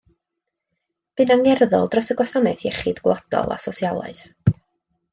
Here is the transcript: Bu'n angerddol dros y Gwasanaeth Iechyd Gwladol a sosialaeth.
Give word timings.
Bu'n 1.19 1.33
angerddol 1.35 1.87
dros 1.97 2.11
y 2.15 2.19
Gwasanaeth 2.23 2.65
Iechyd 2.71 3.05
Gwladol 3.09 3.57
a 3.59 3.63
sosialaeth. 3.71 4.27